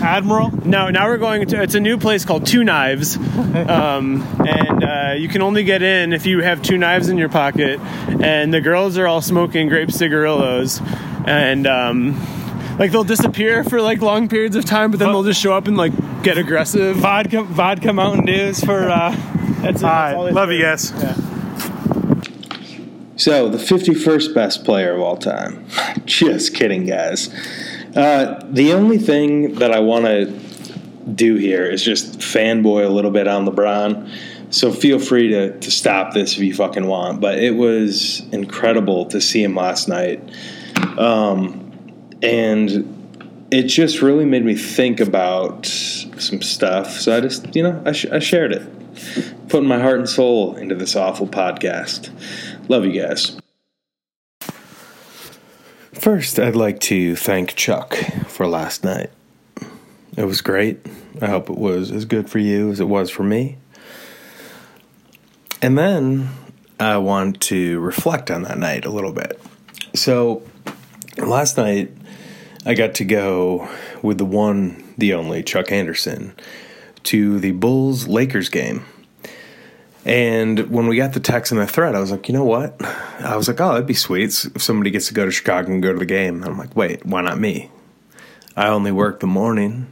Admiral. 0.02 0.50
No, 0.66 0.90
now 0.90 1.06
we're 1.06 1.18
going 1.18 1.46
to. 1.46 1.62
It's 1.62 1.76
a 1.76 1.80
new 1.80 1.98
place 1.98 2.24
called 2.24 2.46
Two 2.46 2.64
Knives, 2.64 3.16
um, 3.16 4.22
and 4.44 4.82
uh, 4.82 5.14
you 5.16 5.28
can 5.28 5.40
only 5.40 5.62
get 5.62 5.82
in 5.82 6.12
if 6.12 6.26
you 6.26 6.42
have 6.42 6.60
two 6.60 6.76
knives 6.76 7.08
in 7.08 7.16
your 7.16 7.28
pocket. 7.28 7.78
And 7.78 8.52
the 8.52 8.60
girls 8.60 8.98
are 8.98 9.06
all 9.06 9.22
smoking 9.22 9.68
grape 9.68 9.92
cigarillos, 9.92 10.80
and 11.26 11.68
um, 11.68 12.14
like 12.78 12.90
they'll 12.92 13.04
disappear 13.04 13.64
for 13.64 13.80
like 13.80 14.00
long 14.00 14.28
periods 14.28 14.56
of 14.56 14.64
time, 14.64 14.90
but 14.90 14.98
then 15.00 15.08
they'll 15.08 15.22
just 15.24 15.40
show 15.40 15.54
up 15.54 15.66
and 15.68 15.76
like 15.76 15.92
get 16.22 16.38
aggressive. 16.38 16.96
Vodka, 16.96 17.42
vodka 17.42 17.92
Mountain 17.92 18.26
Dews 18.26 18.62
for. 18.62 18.88
Uh, 18.90 19.10
That's 19.10 19.20
it. 19.20 19.24
all 19.24 19.62
That's 19.62 19.82
all 19.82 19.90
right, 19.90 20.32
love 20.32 20.48
do. 20.48 20.54
you 20.56 20.62
guys. 20.62 20.92
Yeah. 20.92 21.14
So, 23.16 23.48
the 23.48 23.58
51st 23.58 24.34
best 24.34 24.64
player 24.64 24.92
of 24.92 25.00
all 25.00 25.16
time. 25.16 25.64
Just 26.04 26.54
kidding, 26.54 26.84
guys. 26.84 27.32
Uh, 27.94 28.44
the 28.50 28.72
only 28.72 28.98
thing 28.98 29.54
that 29.54 29.70
I 29.70 29.78
want 29.78 30.06
to 30.06 30.26
do 31.14 31.36
here 31.36 31.64
is 31.64 31.84
just 31.84 32.18
fanboy 32.18 32.84
a 32.84 32.88
little 32.88 33.12
bit 33.12 33.28
on 33.28 33.46
LeBron. 33.46 34.10
So, 34.50 34.72
feel 34.72 34.98
free 34.98 35.28
to, 35.28 35.58
to 35.60 35.70
stop 35.70 36.12
this 36.12 36.32
if 36.32 36.40
you 36.40 36.54
fucking 36.54 36.86
want. 36.86 37.20
But 37.20 37.38
it 37.38 37.52
was 37.52 38.20
incredible 38.32 39.06
to 39.06 39.20
see 39.20 39.44
him 39.44 39.54
last 39.54 39.86
night. 39.88 40.20
Um, 40.98 41.63
and 42.22 43.46
it 43.50 43.64
just 43.64 44.02
really 44.02 44.24
made 44.24 44.44
me 44.44 44.54
think 44.54 45.00
about 45.00 45.66
some 45.66 46.42
stuff. 46.42 46.98
So, 46.98 47.16
I 47.16 47.20
just, 47.20 47.54
you 47.54 47.62
know, 47.62 47.82
I, 47.84 47.92
sh- 47.92 48.06
I 48.10 48.18
shared 48.18 48.52
it. 48.52 49.48
Putting 49.48 49.68
my 49.68 49.80
heart 49.80 49.98
and 49.98 50.08
soul 50.08 50.56
into 50.56 50.74
this 50.74 50.96
awful 50.96 51.26
podcast. 51.26 52.10
Love 52.68 52.84
you 52.84 53.00
guys. 53.00 53.36
First, 55.92 56.38
I'd 56.38 56.56
like 56.56 56.80
to 56.80 57.16
thank 57.16 57.54
Chuck 57.54 57.96
for 58.26 58.46
last 58.46 58.84
night. 58.84 59.10
It 60.16 60.24
was 60.24 60.40
great. 60.40 60.84
I 61.20 61.26
hope 61.26 61.48
it 61.48 61.56
was 61.56 61.90
as 61.90 62.04
good 62.04 62.28
for 62.28 62.38
you 62.38 62.70
as 62.70 62.80
it 62.80 62.88
was 62.88 63.10
for 63.10 63.22
me. 63.22 63.56
And 65.62 65.78
then 65.78 66.28
I 66.78 66.98
want 66.98 67.40
to 67.42 67.80
reflect 67.80 68.30
on 68.30 68.42
that 68.42 68.58
night 68.58 68.84
a 68.84 68.90
little 68.90 69.12
bit. 69.12 69.40
So, 69.94 70.42
last 71.16 71.56
night 71.56 71.90
I 72.66 72.74
got 72.74 72.94
to 72.94 73.04
go 73.04 73.68
with 74.02 74.18
the 74.18 74.24
one, 74.24 74.82
the 74.96 75.14
only 75.14 75.42
Chuck 75.42 75.70
Anderson 75.70 76.34
to 77.04 77.38
the 77.38 77.52
Bulls 77.52 78.08
Lakers 78.08 78.48
game. 78.48 78.84
And 80.06 80.70
when 80.70 80.86
we 80.86 80.96
got 80.96 81.12
the 81.12 81.20
text 81.20 81.52
and 81.52 81.60
the 81.60 81.66
thread, 81.66 81.94
I 81.94 82.00
was 82.00 82.10
like, 82.10 82.28
you 82.28 82.34
know 82.34 82.44
what? 82.44 82.80
I 83.20 83.36
was 83.36 83.48
like, 83.48 83.60
oh, 83.60 83.72
that'd 83.72 83.86
be 83.86 83.94
sweet 83.94 84.44
if 84.54 84.62
somebody 84.62 84.90
gets 84.90 85.08
to 85.08 85.14
go 85.14 85.24
to 85.24 85.30
Chicago 85.30 85.72
and 85.72 85.82
go 85.82 85.92
to 85.92 85.98
the 85.98 86.06
game. 86.06 86.36
And 86.36 86.44
I'm 86.44 86.58
like, 86.58 86.76
wait, 86.76 87.04
why 87.06 87.22
not 87.22 87.38
me? 87.38 87.70
I 88.56 88.68
only 88.68 88.92
work 88.92 89.20
the 89.20 89.26
morning. 89.26 89.86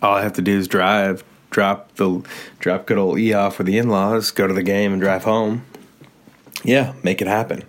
All 0.00 0.14
I 0.14 0.22
have 0.22 0.34
to 0.34 0.42
do 0.42 0.56
is 0.56 0.68
drive, 0.68 1.22
drop 1.50 1.94
the 1.96 2.22
drop 2.60 2.86
good 2.86 2.98
old 2.98 3.18
E 3.18 3.32
off 3.32 3.58
with 3.58 3.66
the 3.66 3.78
in 3.78 3.88
laws, 3.88 4.30
go 4.30 4.46
to 4.46 4.54
the 4.54 4.62
game, 4.62 4.92
and 4.92 5.00
drive 5.00 5.24
home. 5.24 5.64
Yeah, 6.64 6.94
make 7.02 7.20
it 7.20 7.28
happen. 7.28 7.64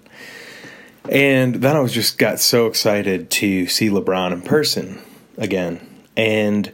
And 1.07 1.55
then 1.55 1.75
I 1.75 1.79
was 1.79 1.93
just 1.93 2.17
got 2.17 2.39
so 2.39 2.67
excited 2.67 3.29
to 3.31 3.67
see 3.67 3.89
LeBron 3.89 4.33
in 4.33 4.41
person 4.41 5.01
again, 5.37 5.79
and 6.17 6.71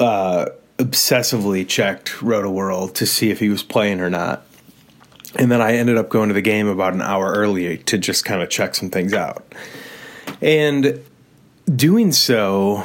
uh, 0.00 0.46
obsessively 0.78 1.66
checked 1.66 2.20
Roto 2.22 2.50
World 2.50 2.94
to 2.96 3.06
see 3.06 3.30
if 3.30 3.38
he 3.38 3.48
was 3.48 3.62
playing 3.62 4.00
or 4.00 4.10
not. 4.10 4.44
And 5.36 5.50
then 5.50 5.62
I 5.62 5.76
ended 5.76 5.96
up 5.96 6.08
going 6.10 6.28
to 6.28 6.34
the 6.34 6.42
game 6.42 6.66
about 6.66 6.92
an 6.92 7.00
hour 7.00 7.32
early 7.32 7.78
to 7.78 7.96
just 7.96 8.24
kind 8.24 8.42
of 8.42 8.50
check 8.50 8.74
some 8.74 8.90
things 8.90 9.14
out. 9.14 9.44
And 10.42 11.02
doing 11.74 12.12
so 12.12 12.82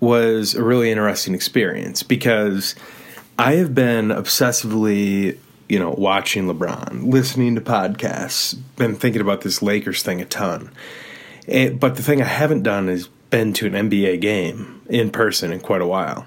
was 0.00 0.54
a 0.54 0.62
really 0.62 0.90
interesting 0.90 1.34
experience 1.34 2.02
because 2.02 2.74
I 3.38 3.54
have 3.54 3.74
been 3.74 4.08
obsessively, 4.08 5.38
you 5.68 5.78
know, 5.78 5.94
watching 5.96 6.46
LeBron, 6.46 7.10
listening 7.10 7.54
to 7.54 7.60
podcasts, 7.60 8.58
been 8.76 8.94
thinking 8.94 9.20
about 9.20 9.40
this 9.40 9.62
Lakers 9.62 10.02
thing 10.02 10.20
a 10.20 10.24
ton. 10.24 10.70
And, 11.48 11.78
but 11.78 11.96
the 11.96 12.02
thing 12.02 12.20
I 12.20 12.26
haven't 12.26 12.62
done 12.62 12.88
is 12.88 13.08
been 13.30 13.52
to 13.54 13.66
an 13.66 13.72
NBA 13.72 14.20
game 14.20 14.82
in 14.88 15.10
person 15.10 15.52
in 15.52 15.60
quite 15.60 15.80
a 15.80 15.86
while. 15.86 16.26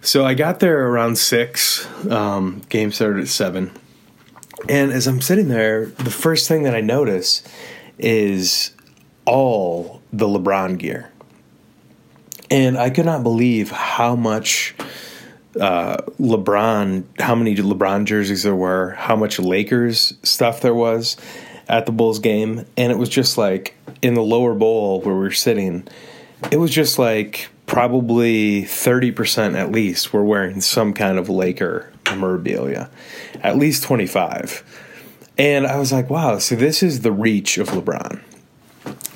So 0.00 0.24
I 0.24 0.34
got 0.34 0.60
there 0.60 0.86
around 0.86 1.18
six. 1.18 1.86
Um, 2.06 2.62
game 2.68 2.92
started 2.92 3.22
at 3.22 3.28
seven. 3.28 3.72
And 4.68 4.92
as 4.92 5.06
I'm 5.06 5.20
sitting 5.20 5.48
there, 5.48 5.86
the 5.86 6.10
first 6.10 6.46
thing 6.48 6.62
that 6.62 6.74
I 6.74 6.80
notice 6.80 7.42
is 7.98 8.72
all 9.24 10.00
the 10.12 10.26
LeBron 10.26 10.78
gear. 10.78 11.10
And 12.50 12.78
I 12.78 12.90
could 12.90 13.06
not 13.06 13.22
believe 13.22 13.70
how 13.70 14.14
much 14.14 14.74
uh, 15.60 15.96
LeBron, 16.18 17.04
how 17.20 17.34
many 17.34 17.54
LeBron 17.56 18.04
jerseys 18.04 18.42
there 18.42 18.54
were, 18.54 18.90
how 18.92 19.16
much 19.16 19.38
Lakers 19.38 20.14
stuff 20.22 20.60
there 20.60 20.74
was 20.74 21.16
at 21.68 21.86
the 21.86 21.92
Bulls 21.92 22.18
game. 22.18 22.64
And 22.76 22.92
it 22.92 22.98
was 22.98 23.08
just 23.08 23.38
like 23.38 23.74
in 24.02 24.14
the 24.14 24.22
lower 24.22 24.54
bowl 24.54 25.00
where 25.00 25.14
we 25.14 25.20
were 25.20 25.30
sitting, 25.32 25.86
it 26.50 26.58
was 26.58 26.70
just 26.70 26.98
like 26.98 27.48
probably 27.66 28.62
30% 28.62 29.56
at 29.56 29.72
least 29.72 30.12
were 30.12 30.24
wearing 30.24 30.60
some 30.60 30.92
kind 30.92 31.18
of 31.18 31.28
Laker 31.28 31.92
memorabilia, 32.06 32.90
at 33.42 33.56
least 33.56 33.82
25. 33.82 34.62
And 35.38 35.66
I 35.66 35.76
was 35.78 35.92
like, 35.92 36.08
wow, 36.08 36.38
so 36.38 36.54
this 36.54 36.82
is 36.82 37.00
the 37.00 37.12
reach 37.12 37.58
of 37.58 37.68
LeBron. 37.68 38.20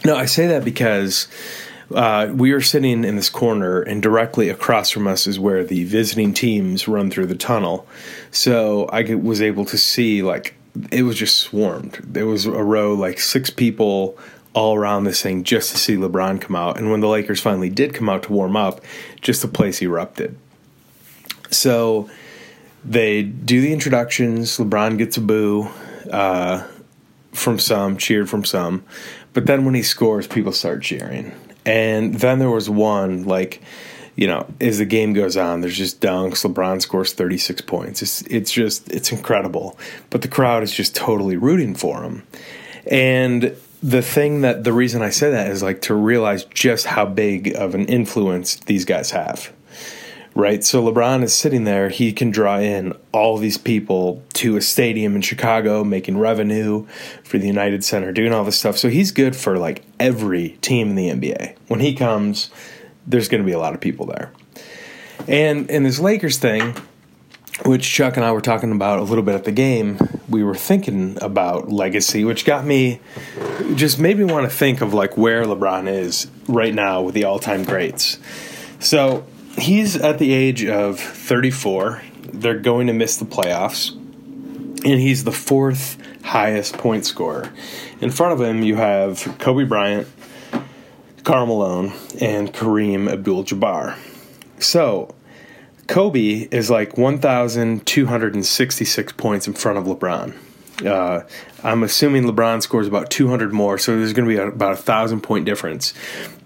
No, 0.04 0.16
I 0.16 0.26
say 0.26 0.47
that 0.49 0.64
because 0.64 1.28
uh, 1.94 2.30
we 2.35 2.52
were 2.52 2.61
sitting 2.61 3.04
in 3.04 3.16
this 3.16 3.30
corner, 3.30 3.80
and 3.80 4.02
directly 4.02 4.49
across 4.49 4.90
from 4.90 5.06
us 5.06 5.26
is 5.26 5.38
where 5.38 5.64
the 5.64 5.85
visiting 5.85 6.32
teams 6.32 6.87
run 6.87 7.11
through 7.11 7.26
the 7.26 7.35
tunnel. 7.35 7.87
So 8.30 8.87
I 8.87 9.14
was 9.14 9.42
able 9.42 9.64
to 9.66 9.78
see, 9.78 10.23
like, 10.23 10.54
it 10.92 11.02
was 11.02 11.16
just 11.16 11.38
swarmed. 11.38 11.99
There 12.02 12.26
was 12.26 12.47
a 12.47 12.62
row, 12.62 12.94
like 12.94 13.18
six 13.18 13.50
people 13.50 14.16
all 14.52 14.76
around 14.76 15.04
this 15.04 15.23
thing 15.23 15.44
just 15.44 15.70
to 15.70 15.78
see 15.78 15.97
LeBron 15.97 16.40
come 16.40 16.56
out. 16.56 16.76
And 16.76 16.90
when 16.90 17.00
the 17.00 17.09
Lakers 17.09 17.40
finally 17.40 17.70
did 17.70 17.94
come 17.94 18.09
out 18.09 18.25
to 18.25 18.32
warm 18.32 18.56
up, 18.56 18.80
just 19.20 19.42
the 19.42 19.49
place 19.49 19.80
erupted. 19.82 20.37
So 21.50 22.11
they 22.85 23.23
do 23.23 23.61
the 23.61 23.73
introductions. 23.73 24.59
LeBron 24.59 24.99
gets 24.99 25.16
a 25.16 25.20
boo 25.20 25.68
uh, 26.11 26.66
from 27.32 27.59
some, 27.59 27.97
cheered 27.97 28.28
from 28.28 28.44
some. 28.44 28.85
But 29.32 29.47
then 29.47 29.64
when 29.64 29.75
he 29.75 29.82
scores, 29.82 30.26
people 30.26 30.52
start 30.52 30.82
cheering. 30.82 31.32
And 31.64 32.14
then 32.14 32.38
there 32.38 32.50
was 32.50 32.71
one, 32.71 33.25
like, 33.25 33.62
you 34.17 34.26
know, 34.26 34.47
as 34.61 34.79
the 34.79 34.85
game 34.85 35.12
goes 35.12 35.37
on, 35.37 35.61
there's 35.61 35.76
just 35.76 36.00
dunks. 36.00 36.45
LeBron 36.45 36.83
scores 36.83 37.12
36 37.12 37.62
points. 37.62 38.02
It's, 38.02 38.23
it's 38.23 38.52
just, 38.52 38.90
it's 38.90 39.12
incredible. 39.12 39.79
But 40.11 40.23
the 40.23 40.29
crowd 40.29 40.62
is 40.62 40.73
just 40.73 40.95
totally 40.95 41.37
rooting 41.37 41.75
for 41.75 42.02
him. 42.02 42.26
And 42.90 43.57
the 43.83 44.02
thing 44.02 44.43
that, 44.43 44.64
the 44.64 44.73
reason 44.73 45.02
I 45.02 45.11
say 45.11 45.31
that 45.31 45.50
is 45.50 45.62
like 45.62 45.83
to 45.83 45.95
realize 45.95 46.45
just 46.45 46.87
how 46.87 47.07
big 47.07 47.55
of 47.55 47.75
an 47.75 47.87
influence 47.87 48.57
these 48.57 48.85
guys 48.85 49.11
have 49.12 49.52
right? 50.35 50.63
So 50.63 50.83
LeBron 50.83 51.23
is 51.23 51.35
sitting 51.35 51.65
there. 51.65 51.89
He 51.89 52.13
can 52.13 52.31
draw 52.31 52.59
in 52.59 52.95
all 53.13 53.39
these 53.39 53.59
people 53.59 54.23
to 54.35 54.57
a 54.57 54.61
stadium 54.61 55.17
in 55.17 55.23
Chicago, 55.23 55.85
making 55.85 56.19
revenue 56.19 56.87
for 57.25 57.39
the 57.39 57.47
United 57.47 57.85
Center, 57.85 58.13
doing 58.13 58.33
all 58.33 58.45
this 58.45 58.59
stuff. 58.59 58.79
So 58.79 58.89
he's 58.89 59.13
good 59.13 59.35
for 59.35 59.59
like 59.59 59.83
every 59.99 60.51
team 60.61 60.91
in 60.91 60.95
the 60.97 61.11
NBA. 61.11 61.57
When 61.69 61.81
he 61.81 61.95
comes, 61.95 62.51
there's 63.07 63.29
going 63.29 63.43
to 63.43 63.47
be 63.47 63.53
a 63.53 63.59
lot 63.59 63.75
of 63.75 63.81
people 63.81 64.07
there. 64.07 64.33
And 65.27 65.69
in 65.69 65.83
this 65.83 65.99
Lakers 65.99 66.39
thing, 66.39 66.77
which 67.65 67.89
Chuck 67.91 68.17
and 68.17 68.25
I 68.25 68.33
were 68.33 68.41
talking 68.41 68.73
about 68.73 69.01
a 69.01 69.03
little 69.03 69.25
bit 69.25 69.35
at 69.35 69.45
the 69.45 69.53
game, 69.53 69.99
we 70.29 70.43
were 70.43 70.55
thinking 70.55 71.19
about 71.21 71.71
legacy, 71.71 72.25
which 72.25 72.45
got 72.45 72.65
me 72.65 73.01
just 73.75 73.99
made 73.99 74.19
me 74.19 74.25
want 74.25 74.51
to 74.51 74.57
think 74.57 74.81
of 74.81 74.95
like 74.95 75.17
where 75.17 75.45
LeBron 75.45 75.89
is 75.89 76.29
right 76.49 76.75
now 76.75 77.03
with 77.03 77.15
the 77.15 77.25
all-time 77.25 77.65
greats. 77.65 78.19
So, 78.79 79.27
he's 79.59 79.97
at 79.97 80.19
the 80.19 80.33
age 80.33 80.64
of 80.64 81.00
34. 81.00 82.02
They're 82.33 82.59
going 82.59 82.87
to 82.87 82.92
miss 82.92 83.16
the 83.16 83.25
playoffs. 83.25 83.97
And 84.83 84.99
he's 85.00 85.25
the 85.25 85.33
fourth 85.33 85.99
highest 86.25 86.78
point 86.78 87.04
scorer. 87.04 87.52
In 88.00 88.11
front 88.11 88.33
of 88.33 88.40
him, 88.40 88.62
you 88.62 88.76
have 88.76 89.37
Kobe 89.38 89.64
Bryant, 89.64 90.09
Karl 91.23 91.45
Malone, 91.47 91.92
and 92.21 92.50
Kareem 92.52 93.09
Abdul 93.11 93.45
Jabbar. 93.45 93.99
So, 94.59 95.14
Kobe 95.87 96.49
is 96.50 96.71
like 96.71 96.97
1,266 96.97 99.12
points 99.14 99.47
in 99.47 99.52
front 99.54 99.78
of 99.78 99.85
LeBron. 99.85 100.35
Uh, 100.87 101.25
I'm 101.62 101.83
assuming 101.83 102.25
LeBron 102.25 102.62
scores 102.62 102.87
about 102.87 103.11
200 103.11 103.52
more, 103.52 103.76
so 103.76 103.95
there's 103.97 104.14
going 104.14 104.26
to 104.28 104.35
be 104.35 104.40
a, 104.40 104.49
about 104.49 104.73
a 104.73 104.76
thousand 104.76 105.21
point 105.23 105.45
difference 105.45 105.92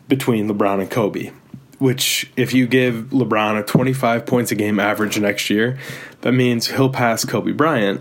between 0.08 0.48
LeBron 0.48 0.80
and 0.80 0.90
Kobe. 0.90 1.30
Which, 1.78 2.30
if 2.36 2.54
you 2.54 2.66
give 2.66 3.06
LeBron 3.10 3.58
a 3.58 3.62
25 3.64 4.26
points 4.26 4.52
a 4.52 4.54
game 4.54 4.78
average 4.78 5.18
next 5.18 5.50
year, 5.50 5.78
that 6.20 6.32
means 6.32 6.68
he'll 6.68 6.90
pass 6.90 7.24
Kobe 7.24 7.52
Bryant 7.52 8.00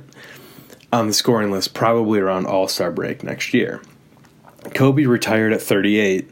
on 0.91 1.07
the 1.07 1.13
scoring 1.13 1.51
list 1.51 1.73
probably 1.73 2.19
around 2.19 2.45
All 2.45 2.67
Star 2.67 2.91
break 2.91 3.23
next 3.23 3.53
year. 3.53 3.81
Kobe 4.75 5.05
retired 5.05 5.53
at 5.53 5.61
38, 5.61 6.29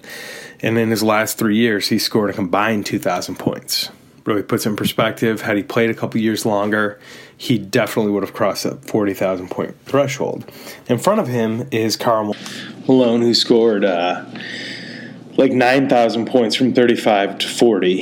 and 0.61 0.77
in 0.77 0.89
his 0.91 1.03
last 1.03 1.37
three 1.37 1.57
years, 1.57 1.87
he 1.87 1.97
scored 1.97 2.29
a 2.29 2.33
combined 2.33 2.85
2,000 2.85 3.35
points 3.35 3.89
really 4.25 4.43
puts 4.43 4.65
in 4.65 4.75
perspective. 4.75 5.41
Had 5.41 5.57
he 5.57 5.63
played 5.63 5.89
a 5.89 5.93
couple 5.93 6.19
years 6.19 6.45
longer, 6.45 6.99
he 7.35 7.57
definitely 7.57 8.11
would 8.11 8.23
have 8.23 8.33
crossed 8.33 8.63
that 8.63 8.85
40,000 8.85 9.49
point 9.49 9.75
threshold. 9.85 10.49
In 10.87 10.97
front 10.97 11.19
of 11.19 11.27
him 11.27 11.67
is 11.71 11.95
Karl 11.95 12.35
Malone, 12.87 13.21
who 13.21 13.33
scored 13.33 13.83
uh, 13.83 14.25
like 15.37 15.51
9,000 15.51 16.25
points 16.25 16.55
from 16.55 16.73
35 16.73 17.39
to 17.39 17.47
40. 17.47 18.01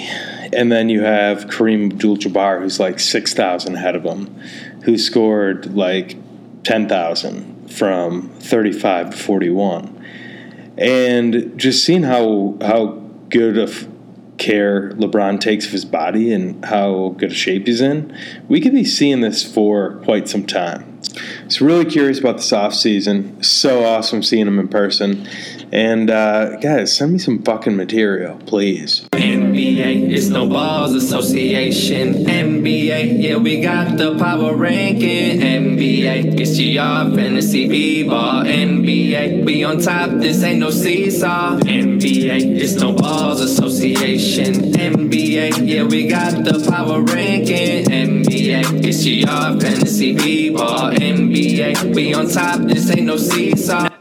And 0.51 0.71
then 0.71 0.89
you 0.89 1.03
have 1.03 1.45
Kareem 1.45 1.91
Abdul 1.91 2.17
Jabbar, 2.17 2.62
who's 2.62 2.79
like 2.79 3.00
6,000 3.00 3.75
ahead 3.75 3.95
of 3.95 4.03
him, 4.03 4.39
who 4.83 4.98
scored 4.98 5.75
like 5.75 6.17
10,000 6.63 7.71
from 7.71 8.29
35 8.29 9.12
to 9.12 9.17
41. 9.17 10.05
And 10.77 11.57
just 11.57 11.83
seeing 11.83 12.03
how, 12.03 12.57
how 12.62 13.01
good 13.29 13.57
of 13.57 13.88
care 14.38 14.91
LeBron 14.91 15.39
takes 15.39 15.65
of 15.65 15.71
his 15.71 15.86
body 15.86 16.33
and 16.33 16.63
how 16.65 17.09
good 17.17 17.31
a 17.31 17.36
shape 17.36 17.67
he's 17.67 17.81
in, 17.81 18.17
we 18.48 18.59
could 18.62 18.71
be 18.71 18.86
seeing 18.86 19.21
this 19.21 19.43
for 19.43 19.95
quite 20.03 20.27
some 20.27 20.45
time. 20.45 20.99
So 21.48 21.65
really 21.65 21.86
curious 21.86 22.20
about 22.20 22.38
this 22.38 22.53
off 22.53 22.74
season. 22.74 23.41
So 23.44 23.84
awesome 23.84 24.24
seeing 24.24 24.48
him 24.48 24.60
in 24.60 24.68
person. 24.68 25.27
And 25.72 26.10
uh, 26.10 26.58
guys, 26.58 26.96
send 26.96 27.13
me 27.13 27.20
some 27.20 27.44
fucking 27.44 27.75
material, 27.75 28.39
please. 28.48 29.08
NBA, 29.12 30.12
it's 30.12 30.27
no 30.27 30.50
balls 30.50 30.96
association. 30.96 32.25
NBA, 32.25 33.22
yeah, 33.22 33.38
we 33.38 33.62
got 33.62 33.98
the 33.98 34.18
power 34.18 34.56
ranking. 34.56 35.39
NBA, 35.39 36.39
it's 36.39 36.58
GR 36.58 37.15
fantasy 37.15 37.68
b-ball. 37.68 38.46
NBA, 38.46 39.46
we 39.46 39.63
on 39.63 39.79
top, 39.79 40.10
this 40.10 40.41
ain't 40.41 40.60
no 40.60 40.72
seesaw. 40.72 41.60
NBA, 41.60 42.60
it's 42.60 42.74
no 42.75 42.94
balls 42.94 43.39
association. 43.39 44.74
NBA, 44.74 45.68
yeah, 45.68 45.84
we 45.84 46.08
got 46.08 46.44
the 46.44 46.68
power 46.68 47.01
ranking. 47.01 47.86
NBA, 47.86 48.84
it's 48.84 49.03
GR 49.03 49.63
fantasy 49.63 50.15
b-ball. 50.15 50.88
NBA, 50.93 51.93
we 51.96 52.13
on 52.13 52.27
top, 52.29 52.62
this 52.62 52.89
ain't 52.91 53.05
no 53.05 53.17
seesaw. 53.17 53.99